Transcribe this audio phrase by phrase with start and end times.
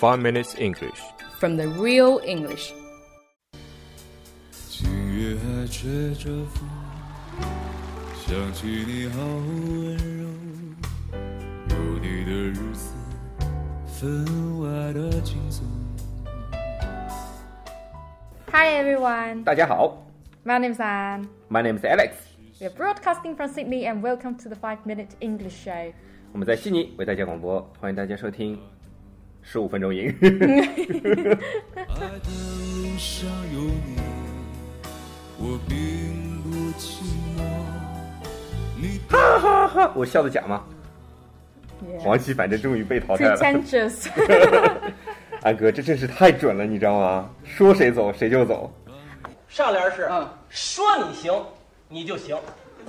[0.00, 0.99] Five Minutes English.
[1.39, 2.71] from the real English.
[4.69, 6.69] 今夜还吹着风，
[8.15, 10.27] 想起你好温柔，
[11.69, 12.93] 有你的日子
[13.87, 15.65] 分外的轻松。
[18.51, 20.05] Hi everyone, 大家好
[20.43, 21.27] my name's Anne.
[21.49, 22.11] ，My name is Alex，
[22.59, 25.93] We are broadcasting from Sydney and welcome to the 5 Minute English Show.
[26.33, 28.59] 我们在悉尼为大家广播，欢迎大家收听
[29.41, 30.07] 十五分钟赢。
[30.21, 30.29] 爱的
[32.27, 33.97] 路上有你，
[35.37, 36.49] 我并不
[36.79, 37.01] 寂
[37.37, 37.39] 寞。
[38.77, 40.63] 你哈哈哈，我笑的假吗
[41.83, 42.03] ？Yeah.
[42.05, 43.35] 王琦反正终于被淘汰了。
[43.37, 44.07] Pretentious.
[45.41, 47.27] 安哥，这真是太准了，你知道吗？
[47.43, 48.71] 说谁走谁就走。
[49.49, 50.07] 上联是，
[50.49, 51.33] 说你行
[51.89, 52.37] 你就行，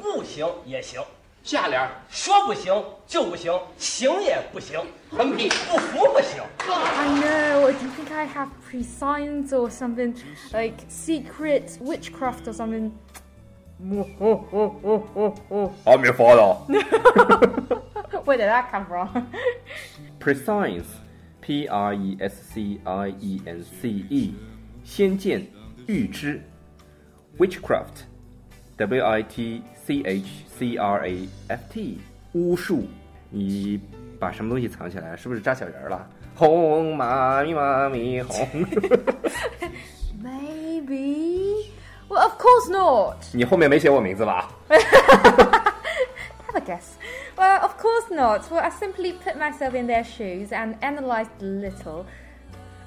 [0.01, 1.03] 不行也行；
[1.44, 2.74] 下联儿说不行
[3.06, 6.44] 就不行，行也不行，横批不服不行。
[6.68, 7.72] I know.
[7.72, 10.16] Do you think I have pre-signs or something
[10.52, 12.92] like secret witchcraft or something?
[15.86, 16.68] 阿弥陀佛
[18.26, 19.08] Where did that come from?
[20.20, 24.34] Prescience，P R E S C I E N C E，
[24.84, 25.48] 先见
[25.86, 26.42] 预知。
[27.38, 32.01] Witchcraft，W I T C H C R A F T，
[32.33, 32.85] 巫术。
[33.31, 33.81] 你
[34.19, 35.17] 把什么东西藏起来？
[35.17, 36.07] 是不是扎小人儿了？
[36.35, 38.47] 红妈咪妈咪红。
[40.23, 41.67] Maybe.
[42.09, 43.17] Well, of course not.
[43.33, 46.97] 你后面没写我名字吧？Have a guess.
[47.37, 48.43] Well, of course not.
[48.51, 52.05] Well, I simply put myself in their shoes and analyzed a little.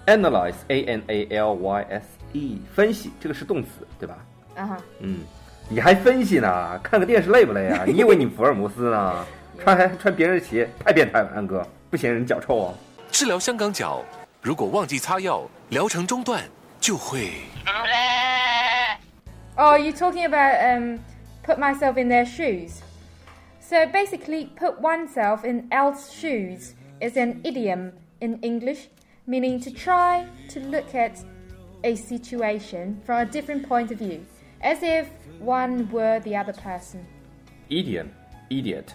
[0.05, 4.23] Analyze A N A L Y S E，分析这个是动词，对吧
[4.55, 4.79] ？Uh huh.
[4.99, 5.19] 嗯，
[5.67, 6.79] 你还分析呢？
[6.83, 7.83] 看个电视累不累啊？
[7.87, 9.25] 你以为你福尔摩斯呢？
[9.59, 12.73] 穿还穿别人的鞋，太变态了，安哥，不嫌人脚臭啊？
[13.09, 14.03] 治疗香港脚，
[14.43, 16.43] 如果忘记擦药，疗程中断
[16.79, 17.31] 就会。
[19.57, 20.99] Oh, you're talking about um,
[21.43, 22.81] put myself in their shoes.
[23.59, 28.89] So basically, put oneself in else's shoes is an idiom in English,
[29.25, 31.13] meaning to try to look at
[31.83, 34.19] a situation from a different point of view,
[34.62, 35.06] as if
[35.40, 37.00] one were the other person.
[37.68, 38.10] Idiom,
[38.50, 38.94] idiot,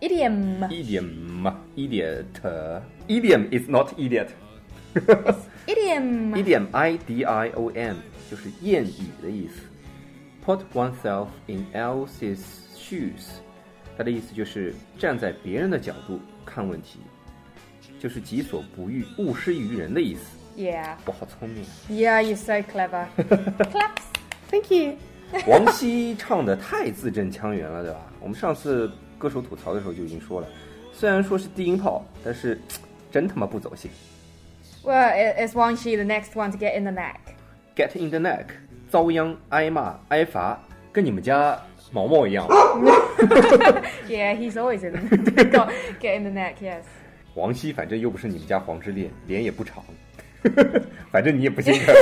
[0.00, 0.68] Idiom.
[0.70, 2.40] idiom, idiot,
[3.08, 4.30] idiom is not idiot.
[5.66, 6.34] Idiom.
[6.34, 7.96] idiom, I D I O M，
[8.30, 9.62] 就是谚语的意思。
[10.44, 12.40] Put oneself in else's
[12.76, 13.28] shoes，
[13.96, 17.00] 它的意思就是站在别人的角度看问题，
[18.00, 20.22] 就是己所不欲，勿施于人的意思。
[20.56, 20.96] Yeah.
[21.04, 21.68] 我好聪明啊！
[21.88, 23.06] Yeah, you're so clever.
[23.16, 24.02] Claps.
[24.55, 24.93] Thank you。
[25.47, 27.99] 王希唱的太字正腔圆了，对吧？
[28.21, 30.47] 我们上次歌手吐槽的时候就已经说了，
[30.93, 32.57] 虽然说是低音炮，但是
[33.11, 33.91] 真他妈不走心。
[34.81, 37.17] Well, is Wang Shi the next one to get in the neck?
[37.75, 38.45] Get in the neck，
[38.89, 40.57] 遭殃、挨骂、挨罚，
[40.93, 41.59] 跟你们家
[41.91, 42.47] 毛毛一样。
[44.07, 46.53] Yeah, he's always in the got get in the neck.
[46.61, 46.83] Yes.
[47.33, 49.83] 王希反正又不是你们家黄之烈，脸也不长，
[51.10, 51.94] 反正你也不心疼，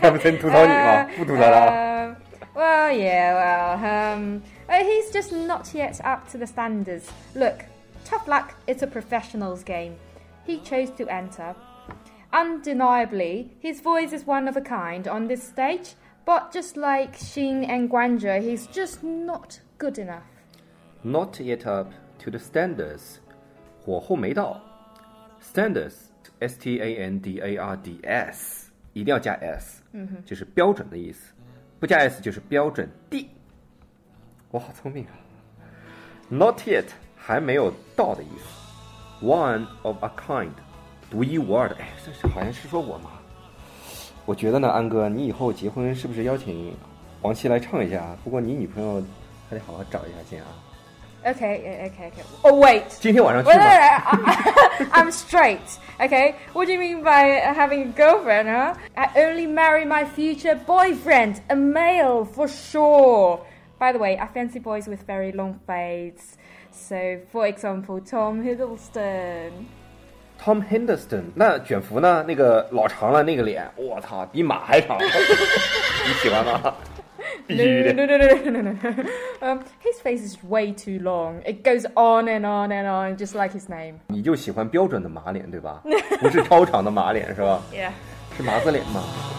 [0.00, 1.04] 他们曾吐槽你吗？
[1.16, 2.16] 不吐槽了啊。
[2.54, 7.04] Uh, well, yeah, well, um, uh, he's just not yet up to the standards.
[7.34, 7.64] Look,
[8.04, 9.96] tough luck, it's a professional's game.
[10.46, 11.54] He chose to enter.
[12.32, 17.68] Undeniably, his voice is one of a kind on this stage, but just like Xin
[17.68, 20.24] and Guanzhou, he's just not good enough.
[21.02, 23.18] Not yet up to the standards，
[23.84, 24.60] 火候没到。
[26.39, 31.33] Standards，S T A N D A R D S，一定要加 s，嗯哼就是标准的意思，
[31.79, 33.29] 不加 s 就是标准 D。
[34.51, 35.11] 我好聪明啊
[36.29, 36.85] ！Not yet，
[37.15, 39.25] 还没有到的意思。
[39.25, 40.51] One of a kind，
[41.11, 41.75] 独一无二的。
[41.75, 43.11] 哎，这是好像是说我吗？
[44.25, 46.73] 我觉得呢，安哥，你以后结婚是不是邀请
[47.21, 48.15] 王琦来唱一下？
[48.23, 49.03] 不过你女朋友
[49.49, 50.49] 还得好好找一下先啊。
[51.26, 52.22] Okay, yeah, okay, okay.
[52.42, 52.84] Oh, wait.
[53.00, 53.64] 今天晚上去 Wait, 吗？
[53.64, 55.78] wait, wait, I, I'm straight.
[55.98, 58.74] Okay, what do you mean by having a girlfriend, huh?
[58.94, 63.40] I only marry my future boyfriend, a male for sure.
[63.78, 66.36] By the way, I fancy boys with very long fades.
[66.70, 69.66] So, for example, Tom Hiddleston.
[70.44, 72.22] Tom Henderson，那卷福呢？
[72.28, 76.74] 那个老长了那个脸，我操，比马还长，你喜欢吗？
[77.49, 78.77] No, no, no, no, no, no, no.
[79.41, 81.41] Um, his face is way too long.
[81.45, 83.95] It goes on and on and on, just like his name.
[84.07, 85.81] 你就喜欢标准的马脸对吧？
[86.19, 87.91] 不是超长的马脸是吧？Yeah.
[88.37, 89.03] 是麻子脸吗？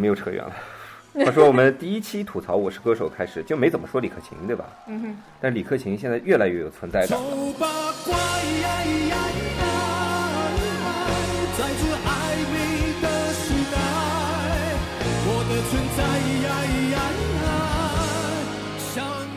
[0.00, 0.52] 们又扯远了。
[1.24, 4.64] 话说我们第一期吐槽《我是歌手》开始就没怎么说李克勤，对吧？
[4.86, 5.16] 嗯哼。
[5.40, 7.26] 但李克勤现在越来越有存在感了。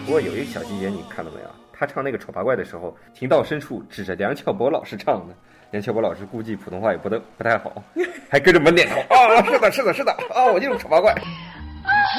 [0.05, 1.47] 不过有一个小细节你看到没有？
[1.71, 5.33] 他唱那个《丑八怪》的时候，情到深处指着梁翘柏老师唱的。
[5.73, 7.83] 梁翘柏老师估计普通话也不得不太好，
[8.29, 9.41] 还跟着猛点头啊！
[9.43, 10.45] 是的，是的，是的啊！
[10.45, 11.11] 我就是丑八怪。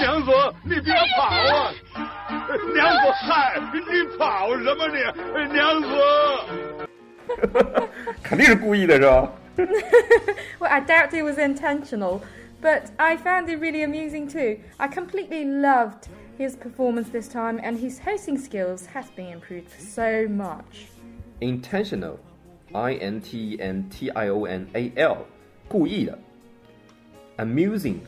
[0.01, 0.33] 娘子，
[0.65, 1.71] 你别跑啊！
[2.75, 4.97] 娘子，嗨，你跑什么你？
[5.53, 5.89] 娘子，
[8.25, 9.33] 肯定是故意的，是吧
[10.59, 12.23] ？well, I doubt it was intentional,
[12.61, 14.59] but I found it really amusing too.
[14.79, 20.27] I completely loved his performance this time, and his hosting skills has been improved so
[20.29, 20.89] much.
[21.41, 22.19] Intentional,
[22.75, 25.19] I N T E N T I O N A L，
[25.69, 26.19] 故意的。
[27.37, 27.99] Amusing,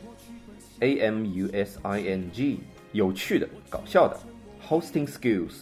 [0.81, 2.59] A M U S I N G，
[2.91, 4.19] 有趣的、搞笑的。
[4.67, 5.53] Hosting skills,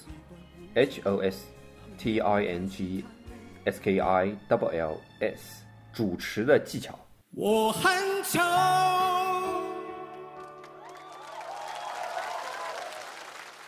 [0.73, 1.45] H O S
[1.99, 3.05] T I N G
[3.65, 5.63] S K I L L S，
[5.93, 6.97] 主持的技巧。
[7.31, 7.91] 我很
[8.23, 8.39] 丑，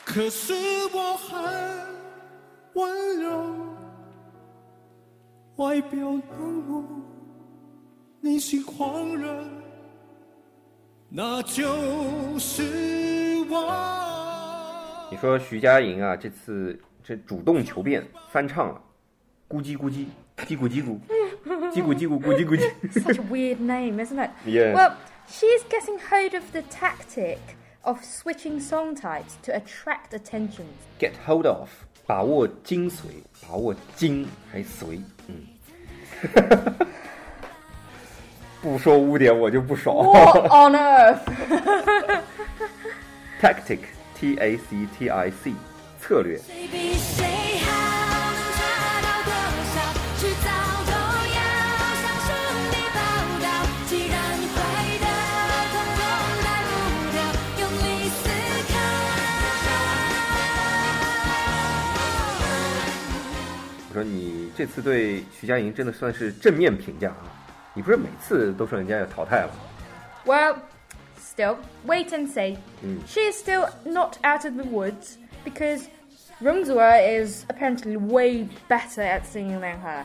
[0.03, 0.53] 可是
[0.93, 1.85] 我很
[2.73, 3.66] 温柔，
[5.57, 6.21] 外表冷
[6.67, 6.83] 漠，
[8.21, 9.43] 内心狂热，
[11.09, 15.09] 那就是我。
[15.09, 18.79] 你说徐佳莹啊，这次这主动求变翻唱了，
[19.49, 20.05] 咕叽咕叽，
[20.45, 20.99] 叽咕叽咕，
[21.73, 22.71] 叽咕叽咕，咕叽咕叽。
[22.91, 24.29] Such a weird name, isn't it?
[24.45, 24.75] Yeah.
[24.75, 24.93] Well,
[25.27, 27.39] she's getting hold of the tactic
[27.81, 30.67] of switching song types to attract attention.
[30.99, 33.01] Get hold of，把握精髓，
[33.47, 35.35] 把握精还髓，嗯。
[38.61, 39.97] 不说污点我就不爽。
[39.97, 41.19] What on earth?
[43.39, 45.53] Tactic，T A C T I C，
[46.01, 46.39] 策略。
[63.96, 67.28] 说你这次对徐佳莹真的算是正面评价啊！
[67.74, 69.52] 你不是每次都说人家要淘汰吗？
[70.24, 70.56] Well,
[71.18, 72.58] still, wait and see.
[72.84, 73.00] Mm.
[73.06, 75.88] She is still not out of the woods because
[76.40, 80.04] Rungzua is apparently way better at singing than her.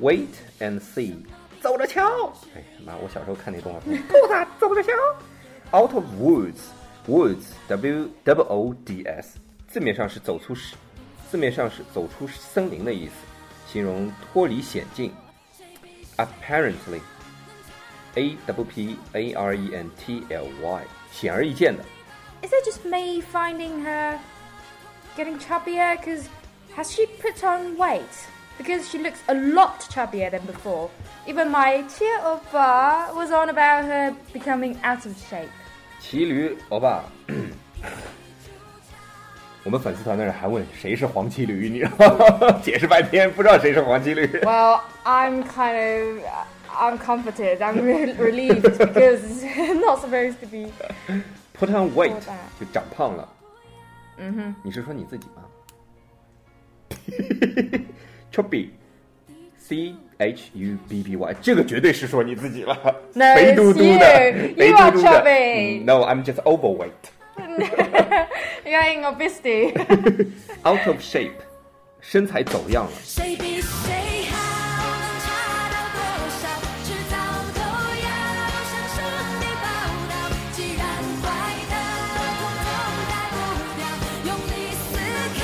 [0.00, 0.28] Wait
[0.60, 1.16] and see，
[1.60, 2.32] 走着瞧。
[2.54, 4.92] 哎妈，我小时候看那动画片，兔子走着瞧。
[5.72, 10.78] Out of woods，woods，w w o d s，字面上是走出森，
[11.32, 13.12] 字面上是走出森林的意思，
[13.66, 15.12] 形容脱离险境。
[16.16, 21.84] Apparently，a w p a r e n t l y，显而易见的。
[22.42, 24.18] Is it just me finding her
[25.16, 25.96] getting chubbier?
[25.98, 26.24] Because
[26.76, 28.02] has she put on weight?
[28.58, 30.90] Because she looks a lot chubbier than before.
[31.26, 35.50] Even my cheer oppa was on about her becoming out of shape.
[36.00, 37.04] 骑驴欧巴，
[39.63, 42.59] 我们粉丝团的人还问谁是黄骑驴，你知道吗？
[42.61, 44.27] 解释半天不知道谁是黄骑驴。
[44.41, 46.23] Well, I'm kind of.
[46.75, 47.59] I'm comforted.
[47.59, 49.21] I'm re- relieved because
[49.75, 50.71] not supposed to be.
[51.53, 52.15] Put on weight
[52.59, 53.29] 就长胖了。
[54.17, 55.43] 嗯哼，你是说你自己吗
[58.33, 62.75] ？Chubby，C H U B B Y，这个绝对是说你自己了。
[63.13, 63.99] No, 肥嘟嘟的.
[64.57, 65.83] 肥嘟嘟的 chubby.
[65.83, 66.91] 嗯 No，I'm just overweight。
[68.65, 69.73] You're getting obesity.
[70.65, 71.33] Out of shape，
[72.01, 72.91] 身材走样了。
[73.03, 74.35] 谁比谁好，
[74.99, 75.27] 能差
[75.69, 75.99] 到多
[76.41, 76.43] 少？
[76.83, 77.15] 迟早
[77.53, 77.59] 都
[78.01, 78.09] 要
[78.69, 78.97] 向胜
[79.39, 79.65] 利报
[80.09, 80.13] 道。
[80.53, 80.81] 既然
[81.21, 81.23] 坏
[81.69, 81.73] 的
[82.15, 82.19] 统
[82.63, 82.65] 统
[83.09, 83.33] 改不
[83.77, 83.81] 掉，
[84.25, 84.83] 用力思
[85.39, 85.41] 考。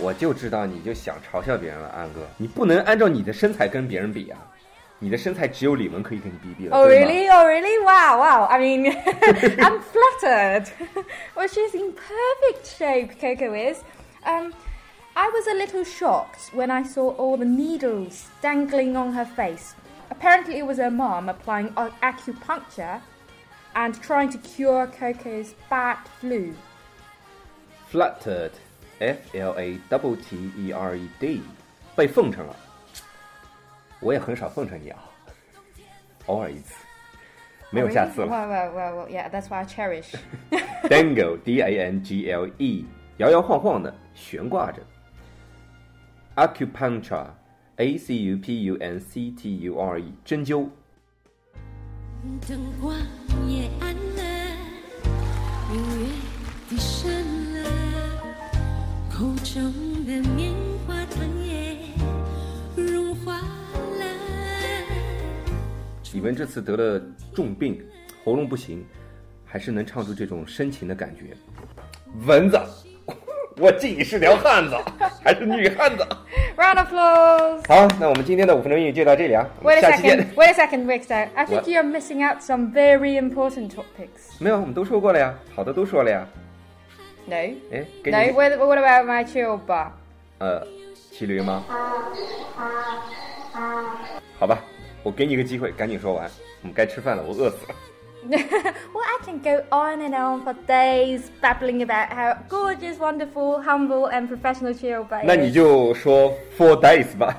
[0.00, 4.38] 我就知道你就想嘲笑别人了，安哥，你不能按照你的身材跟别人比啊！
[4.99, 6.77] 你的身材只有李玟可以跟你比比了。
[6.77, 7.29] Oh 对吗 really?
[7.29, 7.79] Oh really?
[7.83, 8.47] Wow, wow.
[8.49, 8.93] I mean,
[9.59, 10.67] I'm flattered.
[11.35, 13.19] well, she's in perfect shape.
[13.19, 13.79] Coco is.
[14.25, 14.53] Um,
[15.15, 19.75] I was a little shocked when I saw all the needles dangling on her face.
[20.09, 23.01] Apparently, it was her mom applying a- acupuncture
[23.75, 26.53] and trying to cure Coco's bad flu.
[27.89, 31.41] Flattered，F L A T T E R E D，
[31.95, 32.55] 被奉承了。
[34.00, 34.98] 我也很少奉承你啊，
[36.26, 36.74] 偶尔一次，
[37.70, 38.22] 没有下次?
[38.22, 38.28] 了。
[38.28, 40.14] Well, well, well, well, yeah, that's what I cherish.
[40.88, 42.84] Dangle，D A N G L E，
[43.16, 44.82] 摇摇晃晃的，悬挂着。
[46.36, 50.68] Acupuncture，A C U P U N C T U R E，针灸。
[52.48, 52.94] 灯光
[53.48, 54.22] 也暗了，
[55.72, 56.08] 音乐
[56.68, 57.10] 低声
[57.54, 57.70] 了，
[59.10, 59.72] 口中
[60.04, 60.22] 的
[66.14, 67.00] 李玟这次得了
[67.34, 67.80] 重病，
[68.24, 68.84] 喉咙不行，
[69.44, 71.36] 还是能唱出这种深情的感觉。
[72.26, 72.58] 蚊子，
[73.58, 74.76] 我敬你是条汉子，
[75.22, 76.06] 还是女汉子。
[76.56, 77.68] Round of applause.
[77.68, 80.34] 好，那我们今天的五分钟英语就到这里啊，我 Wait 们 a 下期见 second.
[80.34, 81.28] Wait a second, Victor.
[81.34, 81.68] I think What?
[81.68, 84.40] you're missing out some very important topics.
[84.40, 86.26] 没有，我们都说过了呀，好的都说了呀。
[87.26, 87.34] No.
[87.34, 88.22] 哎，给 No.
[88.22, 89.90] 你 What, what about my chill bar?
[90.38, 90.66] 呃，
[91.12, 91.64] 骑驴吗？
[94.38, 94.58] 好吧，
[95.03, 96.29] 我给你一个机会，赶紧说完，
[96.61, 97.75] 我们该吃饭了，我饿死了。
[98.25, 104.09] well, I can go on and on for days babbling about how gorgeous, wonderful, humble,
[104.09, 105.55] and professional chill bar 那你 is.
[105.55, 107.35] 就说 four days 吧。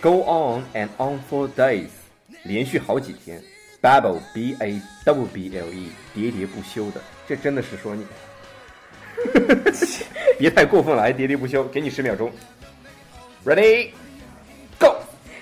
[0.00, 1.88] Go on and on for days，
[2.44, 3.42] 连续好几天。
[3.82, 8.04] Babble B A W B L E，喋喋不休的，这真的是说你，
[10.38, 11.62] 别太过分了，还喋喋不休。
[11.64, 12.32] 给你十秒钟，
[13.44, 13.90] Ready
[14.78, 14.96] Go。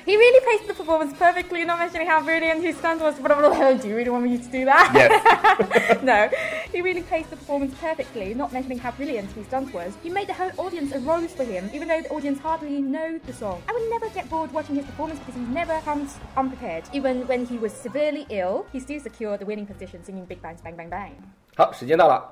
[0.04, 3.14] He really paced the performance perfectly, not mentioning how brilliant his stunt was.
[3.14, 3.72] Blah, blah, blah.
[3.72, 4.92] Do you really want me to do that?
[4.92, 6.02] Yes.
[6.02, 6.28] no.
[6.72, 9.94] He really paced the performance perfectly, not mentioning how brilliant his stunt was.
[10.02, 13.18] He made the whole audience a rose for him, even though the audience hardly know
[13.26, 13.62] the song.
[13.68, 16.84] I would never get bored watching his performance because he never comes unprepared.
[16.92, 20.56] Even when he was severely ill, he still secured the winning position singing Big Bang
[20.64, 21.12] Bang Bang Bang.
[21.56, 22.22] 好，时间到了，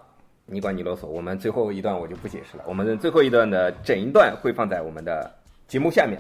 [0.47, 1.07] 你管你啰嗦。
[1.07, 5.33] 我们最后一段我就不解释了，我们最后一段的整一段会放在我们的
[5.69, 6.19] 节目下面。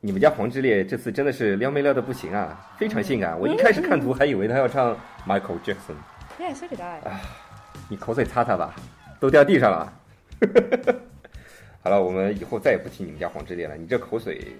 [0.00, 3.38] 你们家黄致列这次真的是撩妹撩的不行啊，非常性感。
[3.38, 4.96] 我一开始看图还以为他要唱
[5.26, 5.94] Michael Jackson，
[6.38, 7.00] Yeah, so did I.
[7.87, 8.75] 你口水擦擦吧，
[9.19, 9.93] 都掉地上了。
[11.83, 14.55] 好了，我们以后再也不提你们家黄致列了，你这口水，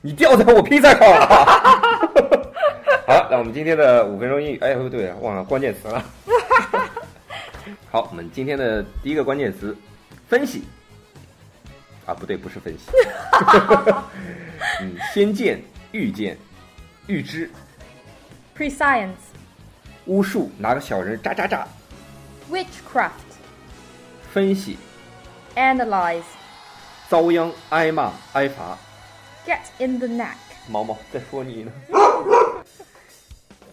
[0.00, 1.26] 你掉在我披萨上了。
[3.06, 6.04] 好，那我们今天的五分钟英语，哎，不对，忘了关键词了。
[7.90, 9.76] 好，我们今天的第一个关键词，
[10.28, 10.62] 分析。
[12.06, 12.90] 啊，不对，不是分析。
[14.80, 15.60] 嗯，先见、
[15.92, 16.38] 预见、
[17.06, 17.50] 预知、
[18.56, 19.12] Prescience.
[20.06, 21.66] 巫术，拿个小人炸炸炸，
[22.49, 23.11] Witchcraft.
[24.31, 24.77] 分析、
[25.55, 26.23] Analyze.
[27.09, 28.77] 遭殃、挨骂、挨罚。
[29.45, 30.35] Get in the neck.
[30.67, 31.71] 毛毛在说你呢。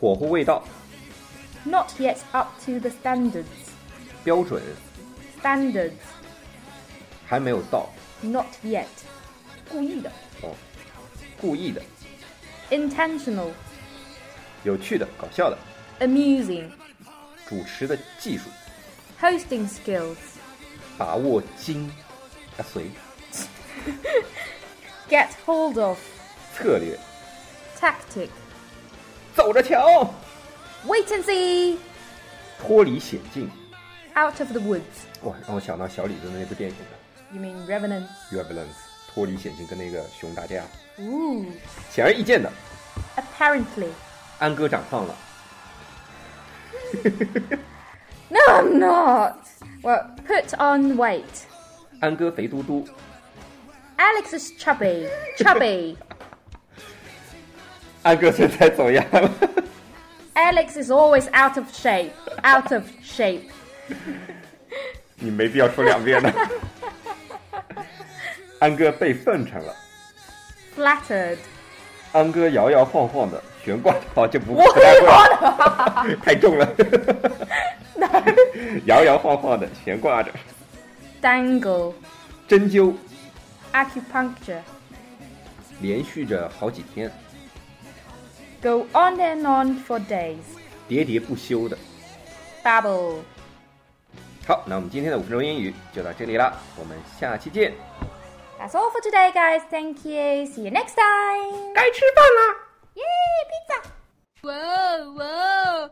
[0.00, 0.62] 火候未到，
[1.64, 3.44] Not yet up to the standards.
[4.24, 4.62] 标准
[5.42, 5.92] Standards.
[7.26, 7.88] 还没有到，
[8.20, 8.86] Not yet.
[9.68, 10.10] 故意的。
[10.42, 10.54] 哦，
[11.40, 11.80] 故意的、
[12.70, 13.50] Intentional.
[14.64, 15.56] 有趣的、搞笑的、
[16.00, 16.68] Amusing.
[17.48, 18.44] 主持的技术、
[19.24, 20.16] Hosting skills.
[20.96, 21.90] 把握精
[22.56, 22.86] 啊髓、
[25.08, 25.98] Get hold of.
[26.54, 26.98] 策略，
[27.78, 28.28] Tactic.
[29.34, 30.12] 走着瞧，
[30.86, 31.78] Wait and see.
[32.60, 33.50] 脱离险境。
[34.14, 34.82] Out of the woods.
[35.22, 36.84] 哇，让我想到小李子的那部电影了
[37.32, 38.06] You mean revenant?
[38.34, 38.64] 《Revenant》，
[39.14, 40.64] 脱离险境跟那个熊打架。
[40.98, 41.46] Ooh.
[41.90, 42.52] 显而易见的，
[43.16, 43.90] Apparently.
[44.38, 45.16] 安哥长胖了。
[48.30, 49.46] No, I'm not.
[49.82, 51.24] Well, put on weight.
[52.00, 52.86] 安哥肥嘟嘟，
[53.96, 55.08] Alex is chubby.
[55.36, 55.96] Chubby.
[58.02, 59.30] 安哥身材走样了。
[60.34, 62.12] Alex is always out of shape.
[62.42, 63.50] Out of shape.
[65.16, 66.32] 你没必要说两遍的。
[68.60, 69.74] 安哥被奉承了，
[70.76, 71.38] Flattered.
[72.12, 76.69] 安哥摇摇晃晃的 悬挂的话就不不太会了，太重了。
[78.85, 80.31] 摇摇晃晃的悬挂着
[81.19, 81.93] ，Dangle.
[82.47, 82.93] 针灸
[83.73, 84.59] Acupuncture.
[85.81, 87.11] 连续着好几天
[88.61, 90.37] ，Go on and on for days.
[90.87, 91.75] 喋喋不休的。
[92.63, 93.15] Bubble，
[94.47, 97.73] 好，那我们今天的五分钟英语就到这里了，我们下期见。
[98.59, 99.61] That's all for today, guys.
[99.71, 100.45] Thank you.
[100.45, 101.73] See you next time.
[101.73, 102.64] 该吃饭啦！
[102.95, 103.03] 耶
[103.49, 105.91] 披萨哇哦哇哦！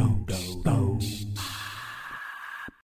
[0.00, 0.49] Stones.